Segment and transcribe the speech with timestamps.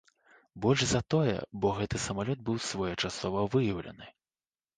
[0.65, 4.11] Больш за тое, бо гэты самалёт быў своечасова выяўлены.